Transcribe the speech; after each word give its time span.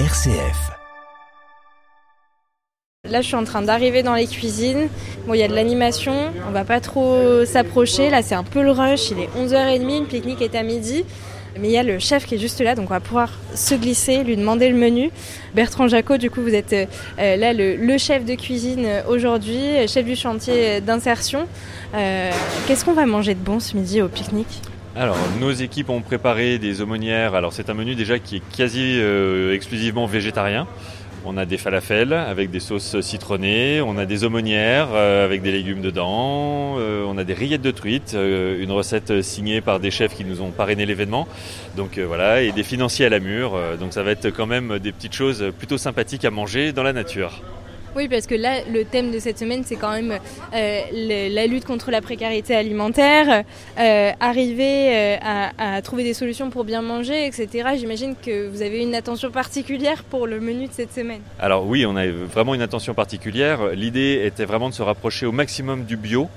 RCF. 0.00 0.72
Là, 3.08 3.20
je 3.20 3.26
suis 3.28 3.36
en 3.36 3.44
train 3.44 3.62
d'arriver 3.62 4.02
dans 4.02 4.14
les 4.14 4.26
cuisines. 4.26 4.88
Bon, 5.24 5.34
il 5.34 5.38
y 5.38 5.44
a 5.44 5.46
de 5.46 5.54
l'animation, 5.54 6.32
on 6.48 6.50
va 6.50 6.64
pas 6.64 6.80
trop 6.80 7.44
s'approcher. 7.44 8.10
Là, 8.10 8.20
c'est 8.20 8.34
un 8.34 8.42
peu 8.42 8.64
le 8.64 8.72
rush. 8.72 9.12
Il 9.12 9.20
est 9.20 9.28
11h30, 9.38 10.00
le 10.00 10.06
pique-nique 10.06 10.42
est 10.42 10.56
à 10.56 10.64
midi. 10.64 11.04
Mais 11.60 11.68
il 11.68 11.70
y 11.70 11.78
a 11.78 11.84
le 11.84 12.00
chef 12.00 12.26
qui 12.26 12.34
est 12.34 12.38
juste 12.38 12.60
là, 12.60 12.74
donc 12.74 12.86
on 12.86 12.94
va 12.94 12.98
pouvoir 12.98 13.30
se 13.54 13.76
glisser, 13.76 14.24
lui 14.24 14.36
demander 14.36 14.68
le 14.68 14.76
menu. 14.76 15.12
Bertrand 15.54 15.86
Jacot, 15.86 16.16
du 16.16 16.28
coup, 16.28 16.42
vous 16.42 16.56
êtes 16.56 16.72
euh, 16.72 17.36
là 17.36 17.52
le, 17.52 17.96
chef 17.96 18.24
de 18.24 18.34
cuisine 18.34 18.88
aujourd'hui, 19.08 19.86
chef 19.86 20.04
du 20.04 20.16
chantier 20.16 20.80
d'insertion. 20.80 21.46
Euh, 21.94 22.32
Qu'est-ce 22.66 22.84
qu'on 22.84 22.94
va 22.94 23.06
manger 23.06 23.34
de 23.34 23.40
bon 23.40 23.60
ce 23.60 23.76
midi 23.76 24.02
au 24.02 24.08
pique-nique? 24.08 24.60
Alors, 24.96 25.16
nos 25.40 25.50
équipes 25.50 25.90
ont 25.90 26.02
préparé 26.02 26.60
des 26.60 26.80
aumônières. 26.80 27.34
Alors, 27.34 27.52
c'est 27.52 27.68
un 27.68 27.74
menu 27.74 27.96
déjà 27.96 28.20
qui 28.20 28.36
est 28.36 28.56
quasi 28.56 28.96
euh, 29.00 29.52
exclusivement 29.52 30.06
végétarien. 30.06 30.68
On 31.24 31.36
a 31.36 31.46
des 31.46 31.56
falafels 31.58 32.12
avec 32.12 32.52
des 32.52 32.60
sauces 32.60 33.00
citronnées, 33.00 33.80
on 33.80 33.98
a 33.98 34.06
des 34.06 34.22
aumônières 34.22 34.90
euh, 34.92 35.24
avec 35.24 35.42
des 35.42 35.50
légumes 35.50 35.80
dedans, 35.80 36.76
euh, 36.78 37.04
on 37.08 37.18
a 37.18 37.24
des 37.24 37.34
rillettes 37.34 37.62
de 37.62 37.72
truite, 37.72 38.14
une 38.14 38.70
recette 38.70 39.20
signée 39.22 39.60
par 39.60 39.80
des 39.80 39.90
chefs 39.90 40.14
qui 40.14 40.24
nous 40.24 40.42
ont 40.42 40.50
parrainé 40.50 40.86
l'événement. 40.86 41.26
Donc 41.76 41.98
voilà, 41.98 42.42
et 42.42 42.52
des 42.52 42.62
financiers 42.62 43.06
à 43.06 43.08
la 43.08 43.18
mûre. 43.18 43.58
donc 43.80 43.94
ça 43.94 44.04
va 44.04 44.12
être 44.12 44.30
quand 44.30 44.46
même 44.46 44.78
des 44.78 44.92
petites 44.92 45.14
choses 45.14 45.50
plutôt 45.58 45.78
sympathiques 45.78 46.24
à 46.24 46.30
manger 46.30 46.72
dans 46.72 46.84
la 46.84 46.92
nature. 46.92 47.40
Oui, 47.96 48.08
parce 48.08 48.26
que 48.26 48.34
là, 48.34 48.56
le 48.72 48.84
thème 48.84 49.12
de 49.12 49.20
cette 49.20 49.38
semaine, 49.38 49.62
c'est 49.64 49.76
quand 49.76 49.92
même 49.92 50.18
euh, 50.52 51.28
la 51.30 51.46
lutte 51.46 51.64
contre 51.64 51.92
la 51.92 52.00
précarité 52.00 52.54
alimentaire, 52.56 53.44
euh, 53.78 54.10
arriver 54.18 54.88
euh, 54.88 55.16
à, 55.22 55.76
à, 55.76 55.82
trouver 55.82 56.02
des 56.02 56.14
solutions 56.14 56.50
pour 56.50 56.64
bien 56.64 56.82
manger, 56.82 57.26
etc. 57.26 57.70
J'imagine 57.76 58.16
que 58.20 58.48
vous 58.48 58.62
avez 58.62 58.82
une 58.82 58.96
attention 58.96 59.30
particulière 59.30 60.02
pour 60.02 60.26
le 60.26 60.40
menu 60.40 60.66
de 60.66 60.72
cette 60.72 60.92
semaine. 60.92 61.20
Alors 61.38 61.66
oui, 61.66 61.86
on 61.86 61.94
a 61.96 62.06
vraiment 62.08 62.54
une 62.54 62.62
attention 62.62 62.94
particulière. 62.94 63.68
L'idée 63.74 64.22
était 64.24 64.44
vraiment 64.44 64.68
de 64.68 64.74
se 64.74 64.82
rapprocher 64.82 65.26
au 65.26 65.32
maximum 65.32 65.84
du 65.84 65.96
bio. 65.96 66.28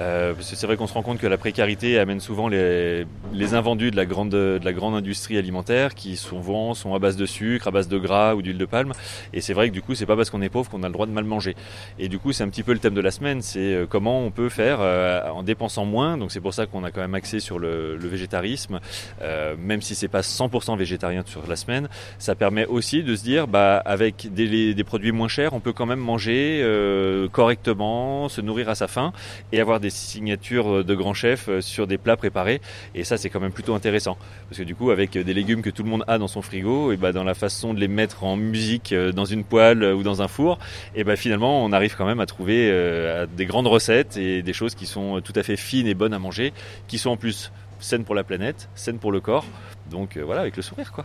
Euh, 0.00 0.32
parce 0.34 0.50
que 0.50 0.56
c'est 0.56 0.66
vrai 0.66 0.76
qu'on 0.76 0.86
se 0.86 0.94
rend 0.94 1.02
compte 1.02 1.18
que 1.18 1.26
la 1.26 1.38
précarité 1.38 1.98
amène 1.98 2.20
souvent 2.20 2.48
les, 2.48 3.06
les 3.32 3.54
invendus 3.54 3.90
de 3.90 3.96
la, 3.96 4.06
grande, 4.06 4.30
de 4.30 4.60
la 4.62 4.72
grande 4.72 4.94
industrie 4.94 5.36
alimentaire 5.38 5.94
qui 5.94 6.16
souvent 6.16 6.74
sont 6.74 6.94
à 6.94 6.98
base 6.98 7.16
de 7.16 7.26
sucre, 7.26 7.68
à 7.68 7.70
base 7.70 7.88
de 7.88 7.98
gras 7.98 8.34
ou 8.34 8.42
d'huile 8.42 8.58
de 8.58 8.64
palme. 8.64 8.92
Et 9.32 9.40
c'est 9.40 9.52
vrai 9.52 9.68
que 9.68 9.74
du 9.74 9.82
coup, 9.82 9.94
c'est 9.94 10.06
pas 10.06 10.16
parce 10.16 10.30
qu'on 10.30 10.42
est 10.42 10.48
pauvre 10.48 10.70
qu'on 10.70 10.82
a 10.82 10.86
le 10.86 10.92
droit 10.92 11.06
de 11.06 11.12
mal 11.12 11.24
manger. 11.24 11.54
Et 11.98 12.08
du 12.08 12.18
coup, 12.18 12.32
c'est 12.32 12.44
un 12.44 12.48
petit 12.48 12.62
peu 12.62 12.72
le 12.72 12.78
thème 12.78 12.94
de 12.94 13.00
la 13.00 13.10
semaine, 13.10 13.42
c'est 13.42 13.74
euh, 13.74 13.86
comment 13.86 14.20
on 14.20 14.30
peut 14.30 14.48
faire 14.48 14.78
euh, 14.80 15.28
en 15.28 15.42
dépensant 15.42 15.84
moins. 15.84 16.16
Donc 16.16 16.32
c'est 16.32 16.40
pour 16.40 16.54
ça 16.54 16.66
qu'on 16.66 16.84
a 16.84 16.90
quand 16.90 17.00
même 17.00 17.14
axé 17.14 17.40
sur 17.40 17.58
le, 17.58 17.96
le 17.96 18.08
végétarisme, 18.08 18.80
euh, 19.20 19.54
même 19.58 19.82
si 19.82 19.94
c'est 19.94 20.08
pas 20.08 20.20
100% 20.20 20.76
végétarien 20.76 21.22
sur 21.26 21.46
la 21.46 21.56
semaine. 21.56 21.88
Ça 22.18 22.34
permet 22.34 22.66
aussi 22.66 23.02
de 23.02 23.14
se 23.14 23.22
dire, 23.22 23.46
bah, 23.48 23.76
avec 23.84 24.32
des, 24.32 24.74
des 24.74 24.84
produits 24.84 25.12
moins 25.12 25.28
chers, 25.28 25.52
on 25.52 25.60
peut 25.60 25.72
quand 25.72 25.86
même 25.86 26.00
manger 26.00 26.60
euh, 26.62 27.28
correctement, 27.28 28.28
se 28.28 28.40
nourrir 28.40 28.68
à 28.68 28.74
sa 28.74 28.88
faim 28.88 29.12
et 29.52 29.60
avoir 29.60 29.80
des 29.82 29.90
signatures 29.90 30.82
de 30.82 30.94
grands 30.94 31.12
chefs 31.12 31.50
sur 31.60 31.86
des 31.86 31.98
plats 31.98 32.16
préparés. 32.16 32.62
Et 32.94 33.04
ça, 33.04 33.18
c'est 33.18 33.28
quand 33.28 33.40
même 33.40 33.52
plutôt 33.52 33.74
intéressant. 33.74 34.16
Parce 34.48 34.58
que 34.58 34.64
du 34.64 34.74
coup, 34.74 34.90
avec 34.90 35.18
des 35.18 35.34
légumes 35.34 35.60
que 35.60 35.68
tout 35.68 35.82
le 35.82 35.90
monde 35.90 36.04
a 36.06 36.16
dans 36.16 36.28
son 36.28 36.40
frigo, 36.40 36.92
et 36.92 36.96
bah, 36.96 37.12
dans 37.12 37.24
la 37.24 37.34
façon 37.34 37.74
de 37.74 37.80
les 37.80 37.88
mettre 37.88 38.24
en 38.24 38.36
musique 38.36 38.94
dans 38.94 39.26
une 39.26 39.44
poêle 39.44 39.84
ou 39.84 40.02
dans 40.02 40.22
un 40.22 40.28
four, 40.28 40.58
et 40.94 41.04
bah, 41.04 41.16
finalement, 41.16 41.64
on 41.64 41.72
arrive 41.72 41.96
quand 41.96 42.06
même 42.06 42.20
à 42.20 42.26
trouver 42.26 42.70
euh, 42.70 43.26
des 43.26 43.46
grandes 43.46 43.66
recettes 43.66 44.16
et 44.16 44.42
des 44.42 44.52
choses 44.52 44.74
qui 44.74 44.86
sont 44.86 45.20
tout 45.20 45.32
à 45.36 45.42
fait 45.42 45.56
fines 45.56 45.86
et 45.86 45.94
bonnes 45.94 46.14
à 46.14 46.18
manger, 46.18 46.52
qui 46.88 46.98
sont 46.98 47.10
en 47.10 47.16
plus 47.16 47.52
saines 47.80 48.04
pour 48.04 48.14
la 48.14 48.24
planète, 48.24 48.68
saines 48.74 48.98
pour 48.98 49.12
le 49.12 49.20
corps. 49.20 49.44
Donc 49.90 50.16
euh, 50.16 50.22
voilà, 50.22 50.42
avec 50.42 50.56
le 50.56 50.62
sourire, 50.62 50.92
quoi. 50.92 51.04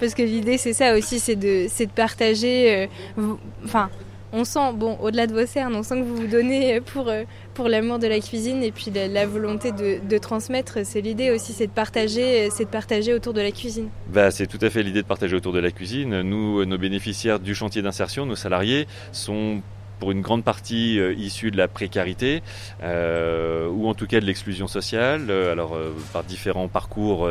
Parce 0.00 0.14
que 0.14 0.22
l'idée, 0.22 0.58
c'est 0.58 0.72
ça 0.72 0.96
aussi, 0.96 1.20
c'est 1.20 1.36
de, 1.36 1.66
de 1.66 1.90
partager. 1.90 2.88
Euh, 3.18 3.34
enfin, 3.64 3.90
on 4.32 4.44
sent, 4.44 4.72
bon, 4.74 4.96
au-delà 5.00 5.26
de 5.26 5.34
vos 5.34 5.46
cernes, 5.46 5.74
on 5.74 5.82
sent 5.82 6.00
que 6.00 6.04
vous 6.04 6.16
vous 6.16 6.26
donnez 6.26 6.80
pour, 6.80 7.10
pour 7.54 7.68
l'amour 7.68 7.98
de 7.98 8.06
la 8.06 8.20
cuisine 8.20 8.62
et 8.62 8.72
puis 8.72 8.90
la, 8.90 9.26
volonté 9.26 9.72
de, 9.72 9.98
de 10.06 10.18
transmettre. 10.18 10.78
C'est 10.84 11.00
l'idée 11.00 11.30
aussi, 11.30 11.52
c'est 11.52 11.66
de 11.66 11.72
partager, 11.72 12.50
c'est 12.50 12.64
de 12.64 12.70
partager 12.70 13.14
autour 13.14 13.32
de 13.32 13.40
la 13.40 13.50
cuisine. 13.50 13.88
Bah, 14.08 14.30
c'est 14.30 14.46
tout 14.46 14.58
à 14.60 14.70
fait 14.70 14.82
l'idée 14.82 15.02
de 15.02 15.06
partager 15.06 15.36
autour 15.36 15.52
de 15.52 15.58
la 15.58 15.70
cuisine. 15.70 16.22
Nous, 16.22 16.64
nos 16.64 16.78
bénéficiaires 16.78 17.40
du 17.40 17.54
chantier 17.54 17.82
d'insertion, 17.82 18.26
nos 18.26 18.36
salariés, 18.36 18.86
sont 19.12 19.62
pour 20.02 20.10
une 20.10 20.20
grande 20.20 20.42
partie 20.42 20.98
euh, 20.98 21.14
issus 21.14 21.52
de 21.52 21.56
la 21.56 21.68
précarité 21.68 22.42
euh, 22.82 23.68
ou 23.68 23.86
en 23.86 23.94
tout 23.94 24.08
cas 24.08 24.18
de 24.18 24.24
l'exclusion 24.24 24.66
sociale. 24.66 25.26
Euh, 25.30 25.52
alors 25.52 25.78
par 26.12 26.24
différents 26.24 26.66
parcours 26.66 27.28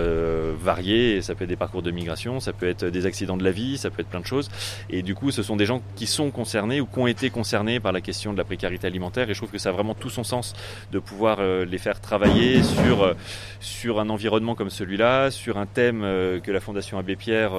variés, 0.57 1.21
ça 1.21 1.35
peut 1.35 1.43
être 1.43 1.49
des 1.49 1.57
parcours 1.57 1.81
de 1.81 1.91
migration, 1.91 2.39
ça 2.39 2.53
peut 2.53 2.69
être 2.69 2.85
des 2.85 3.05
accidents 3.05 3.35
de 3.35 3.43
la 3.43 3.51
vie, 3.51 3.77
ça 3.77 3.89
peut 3.89 3.99
être 3.99 4.07
plein 4.07 4.21
de 4.21 4.25
choses. 4.25 4.49
Et 4.89 5.01
du 5.01 5.15
coup, 5.15 5.31
ce 5.31 5.43
sont 5.43 5.57
des 5.57 5.65
gens 5.65 5.81
qui 5.97 6.07
sont 6.07 6.31
concernés 6.31 6.79
ou 6.79 6.85
qui 6.85 6.99
ont 6.99 7.07
été 7.07 7.29
concernés 7.29 7.81
par 7.81 7.91
la 7.91 7.99
question 7.99 8.31
de 8.31 8.37
la 8.37 8.45
précarité 8.45 8.87
alimentaire. 8.87 9.29
Et 9.29 9.33
je 9.33 9.39
trouve 9.39 9.51
que 9.51 9.57
ça 9.57 9.69
a 9.69 9.71
vraiment 9.73 9.93
tout 9.93 10.09
son 10.09 10.23
sens 10.23 10.53
de 10.93 10.99
pouvoir 10.99 11.41
les 11.41 11.77
faire 11.77 11.99
travailler 11.99 12.63
sur 12.63 13.13
sur 13.59 13.99
un 13.99 14.09
environnement 14.09 14.55
comme 14.55 14.69
celui-là, 14.69 15.29
sur 15.29 15.57
un 15.57 15.65
thème 15.65 16.01
que 16.41 16.51
la 16.51 16.61
Fondation 16.61 16.97
Abbé 16.97 17.17
Pierre 17.17 17.51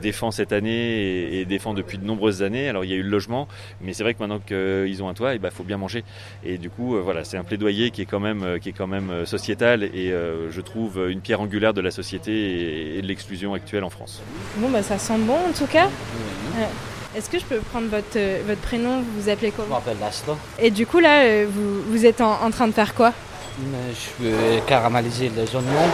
défend 0.00 0.30
cette 0.30 0.52
année 0.52 1.34
et 1.34 1.44
défend 1.46 1.74
depuis 1.74 1.98
de 1.98 2.04
nombreuses 2.04 2.42
années. 2.42 2.68
Alors 2.68 2.84
il 2.84 2.90
y 2.90 2.94
a 2.94 2.96
eu 2.96 3.02
le 3.02 3.10
logement, 3.10 3.48
mais 3.80 3.92
c'est 3.92 4.04
vrai 4.04 4.14
que 4.14 4.19
maintenant 4.20 4.38
qu'ils 4.38 5.02
ont 5.02 5.08
un 5.08 5.14
toit, 5.14 5.34
il 5.34 5.40
bah, 5.40 5.50
faut 5.50 5.64
bien 5.64 5.76
manger. 5.76 6.04
Et 6.44 6.58
du 6.58 6.70
coup, 6.70 6.96
euh, 6.96 7.00
voilà, 7.00 7.24
c'est 7.24 7.36
un 7.36 7.44
plaidoyer 7.44 7.90
qui 7.90 8.02
est 8.02 8.06
quand 8.06 8.20
même, 8.20 8.58
qui 8.60 8.68
est 8.68 8.72
quand 8.72 8.86
même 8.86 9.26
sociétal 9.26 9.82
et 9.82 10.12
euh, 10.12 10.50
je 10.50 10.60
trouve 10.60 11.08
une 11.08 11.20
pierre 11.20 11.40
angulaire 11.40 11.74
de 11.74 11.80
la 11.80 11.90
société 11.90 12.32
et, 12.32 12.98
et 12.98 13.02
de 13.02 13.06
l'exclusion 13.06 13.54
actuelle 13.54 13.84
en 13.84 13.90
France. 13.90 14.22
Bon, 14.56 14.68
bah, 14.70 14.82
ça 14.82 14.98
sent 14.98 15.18
bon 15.18 15.34
en 15.34 15.52
tout 15.56 15.66
cas. 15.66 15.86
Mmh. 15.86 16.60
Euh, 16.60 17.16
Est-ce 17.16 17.28
que 17.30 17.38
je 17.38 17.44
peux 17.44 17.58
prendre 17.58 17.88
votre, 17.88 18.16
euh, 18.16 18.42
votre 18.46 18.60
prénom? 18.60 19.00
Vous 19.00 19.22
vous 19.22 19.28
appelez 19.28 19.50
comment 19.50 19.68
Je 19.68 19.72
m'appelle 19.72 19.96
Laszlo. 20.00 20.36
Et 20.58 20.70
du 20.70 20.86
coup, 20.86 21.00
là, 21.00 21.22
euh, 21.24 21.46
vous, 21.50 21.82
vous 21.82 22.06
êtes 22.06 22.20
en, 22.20 22.42
en, 22.42 22.50
train 22.50 22.68
de 22.68 22.72
faire 22.72 22.94
quoi? 22.94 23.12
Je 23.58 24.24
veux 24.24 24.60
caraméliser 24.66 25.30
les 25.36 25.54
oignons 25.56 25.90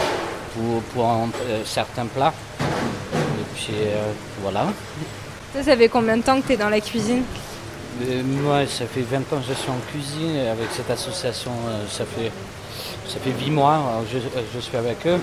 pour, 0.53 0.81
pour 0.93 1.05
un, 1.09 1.29
euh, 1.47 1.61
certains 1.65 2.05
plats. 2.05 2.33
Et 2.61 3.55
puis 3.55 3.73
euh, 3.73 4.11
voilà. 4.41 4.67
Ça, 5.53 5.63
ça 5.63 5.75
fait 5.75 5.89
combien 5.89 6.17
de 6.17 6.21
temps 6.21 6.39
que 6.39 6.47
tu 6.47 6.53
es 6.53 6.57
dans 6.57 6.69
la 6.69 6.79
cuisine? 6.79 7.23
Euh, 7.23 7.46
moi, 8.43 8.65
ça 8.67 8.85
fait 8.85 9.01
20 9.01 9.17
ans 9.33 9.39
que 9.39 9.47
je 9.49 9.53
suis 9.53 9.69
en 9.69 9.79
cuisine 9.91 10.37
avec 10.51 10.67
cette 10.71 10.89
association. 10.89 11.51
euh, 11.69 11.85
ça 11.89 12.05
fait 12.05 12.31
ça 13.07 13.19
fait 13.19 13.31
8 13.31 13.51
mois. 13.51 13.75
alors 13.75 14.03
Je, 14.11 14.19
je 14.53 14.59
suis 14.59 14.77
avec 14.77 15.05
eux. 15.07 15.19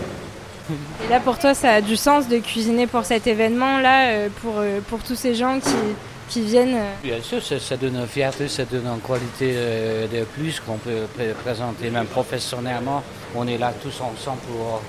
Et 1.04 1.10
là, 1.10 1.20
pour 1.20 1.38
toi, 1.38 1.52
ça 1.54 1.72
a 1.72 1.80
du 1.82 1.96
sens 1.96 2.26
de 2.28 2.38
cuisiner 2.38 2.86
pour 2.86 3.04
cet 3.04 3.26
événement-là, 3.26 4.06
euh, 4.08 4.28
pour, 4.42 4.54
euh, 4.58 4.80
pour 4.88 5.00
tous 5.02 5.14
ces 5.14 5.34
gens 5.34 5.60
qui, 5.60 5.68
qui 6.30 6.40
viennent 6.40 6.74
euh, 6.76 6.92
Bien 7.02 7.20
sûr, 7.22 7.42
ça, 7.42 7.60
ça 7.60 7.76
donne 7.76 7.96
une 7.96 8.06
fierté, 8.06 8.48
ça 8.48 8.64
donne 8.64 8.86
une 8.86 9.00
qualité 9.00 9.52
euh, 9.54 10.06
de 10.06 10.24
plus 10.24 10.60
qu'on 10.60 10.78
peut 10.78 11.02
pr 11.16 11.34
présenter 11.44 11.90
même 11.90 12.06
professionnellement. 12.06 13.02
On 13.36 13.46
est 13.46 13.58
là 13.58 13.74
tous 13.82 14.00
ensemble 14.00 14.38
pour, 14.48 14.80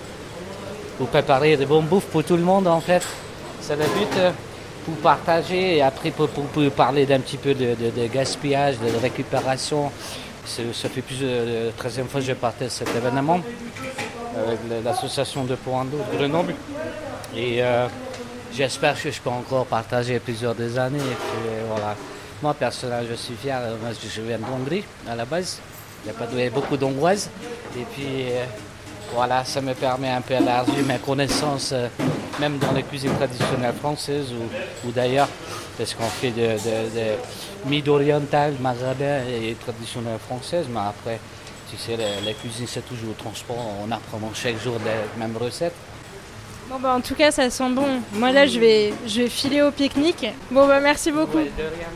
pour 0.97 1.07
préparer 1.07 1.57
de 1.57 1.65
bonnes 1.65 1.85
bouffes 1.85 2.05
pour 2.05 2.23
tout 2.23 2.37
le 2.37 2.43
monde 2.43 2.67
en 2.67 2.79
fait. 2.79 3.03
C'est 3.59 3.75
le 3.75 3.83
but. 3.83 4.17
Pour 4.85 4.95
partager 4.97 5.77
et 5.77 5.81
après 5.81 6.11
pour, 6.11 6.29
pour, 6.29 6.71
parler 6.71 7.05
d'un 7.05 7.19
petit 7.19 7.37
peu 7.37 7.53
de, 7.53 7.75
de, 7.75 8.07
gaspillage, 8.07 8.75
de 8.79 8.97
récupération. 9.01 9.91
Ça 10.45 10.89
fait 10.89 11.01
plus 11.01 11.19
de 11.21 11.27
la 11.27 11.89
13e 11.89 12.05
fois 12.05 12.21
que 12.21 12.27
je 12.27 12.33
partage 12.33 12.69
cet 12.69 12.95
événement 12.95 13.39
avec 14.37 14.59
l'association 14.83 15.43
de 15.43 15.55
Poando 15.55 15.97
de 16.11 16.17
Grenoble. 16.17 16.53
Et 17.35 17.63
euh, 17.63 17.87
j'espère 18.53 19.01
que 19.01 19.09
je 19.09 19.19
peux 19.19 19.29
encore 19.29 19.65
partager 19.65 20.19
plusieurs 20.19 20.53
des 20.53 20.77
années. 20.77 20.99
Et 20.99 21.01
puis, 21.01 21.49
voilà. 21.67 21.95
Moi 22.43 22.53
personnellement 22.53 23.07
je 23.09 23.15
suis 23.15 23.33
fier, 23.35 23.59
moi, 23.81 23.91
je 23.93 24.21
viens 24.21 24.37
d'Hongrie 24.37 24.83
à 25.09 25.15
la 25.15 25.25
base. 25.25 25.59
Il 26.03 26.11
n'y 26.11 26.15
a 26.15 26.19
pas 26.19 26.27
beaucoup 26.53 26.77
d'Hongroises. 26.77 27.29
Et 27.75 27.85
puis 27.93 28.29
euh, 28.29 28.43
voilà, 29.13 29.43
ça 29.45 29.61
me 29.61 29.73
permet 29.73 30.09
un 30.09 30.21
peu 30.21 30.35
d'élargir 30.35 30.83
mes 30.85 30.97
connaissances, 30.97 31.71
euh, 31.73 31.87
même 32.39 32.57
dans 32.57 32.71
les 32.71 32.83
cuisines 32.83 33.13
traditionnelles 33.15 33.75
françaises 33.75 34.31
ou, 34.33 34.87
ou 34.87 34.91
d'ailleurs, 34.91 35.27
parce 35.77 35.93
qu'on 35.93 36.03
fait 36.03 36.31
de, 36.31 36.41
de, 36.41 36.95
de 36.95 37.69
mid-oriental, 37.69 38.55
maghrébin 38.59 39.21
et 39.27 39.55
traditionnel 39.55 40.17
française, 40.19 40.65
mais 40.69 40.79
après, 40.87 41.19
tu 41.69 41.77
sais, 41.77 41.97
la, 41.97 42.21
la 42.25 42.33
cuisine 42.33 42.67
c'est 42.67 42.85
toujours 42.87 43.11
au 43.11 43.21
transport, 43.21 43.57
on 43.85 43.91
apprend 43.91 44.19
chaque 44.33 44.61
jour 44.61 44.75
les 44.83 45.19
mêmes 45.19 45.37
recettes. 45.37 45.75
Bon 46.67 46.79
bah 46.79 46.95
en 46.95 47.01
tout 47.01 47.13
cas 47.13 47.29
ça 47.29 47.47
sent 47.51 47.69
bon. 47.69 47.85
Moi 48.13 48.31
là 48.31 48.47
je 48.47 48.59
vais 48.59 48.91
je 49.05 49.21
vais 49.21 49.29
filer 49.29 49.61
au 49.61 49.69
pique-nique. 49.69 50.25
Bon 50.49 50.65
bah 50.67 50.79
merci 50.79 51.11
beaucoup. 51.11 51.37
Ouais, 51.37 51.51
de 51.55 51.61
rien. 51.61 51.87